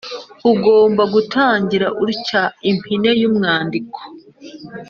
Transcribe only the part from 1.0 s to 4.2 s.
gutangira utya: “impine y’umwandiko…”